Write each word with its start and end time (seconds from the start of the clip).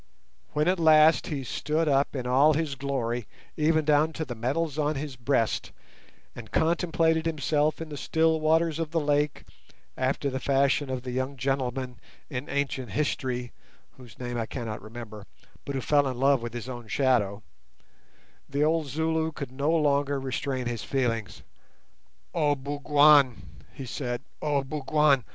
When 0.53 0.67
at 0.67 0.79
last 0.79 1.27
he 1.27 1.43
stood 1.43 1.87
up 1.87 2.15
in 2.15 2.25
all 2.25 2.53
his 2.55 2.73
glory, 2.73 3.27
even 3.55 3.85
down 3.85 4.13
to 4.13 4.25
the 4.25 4.33
medals 4.33 4.79
on 4.79 4.95
his 4.95 5.15
breast, 5.15 5.71
and 6.35 6.49
contemplated 6.49 7.27
himself 7.27 7.79
in 7.79 7.89
the 7.89 7.97
still 7.97 8.39
waters 8.39 8.79
of 8.79 8.89
the 8.89 8.99
lake, 8.99 9.43
after 9.95 10.31
the 10.31 10.39
fashion 10.39 10.89
of 10.89 11.03
the 11.03 11.11
young 11.11 11.37
gentleman 11.37 11.99
in 12.31 12.49
ancient 12.49 12.89
history, 12.93 13.51
whose 13.97 14.17
name 14.17 14.39
I 14.39 14.47
cannot 14.47 14.81
remember, 14.81 15.27
but 15.65 15.75
who 15.75 15.81
fell 15.81 16.07
in 16.07 16.17
love 16.17 16.41
with 16.41 16.55
his 16.55 16.67
own 16.67 16.87
shadow, 16.87 17.43
the 18.49 18.63
old 18.63 18.87
Zulu 18.87 19.31
could 19.31 19.51
no 19.51 19.69
longer 19.69 20.19
restrain 20.19 20.65
his 20.65 20.83
feelings. 20.83 21.43
"Oh, 22.33 22.55
Bougwan!" 22.55 23.35
he 23.71 23.85
said. 23.85 24.23
"Oh, 24.41 24.63
Bougwan! 24.63 25.25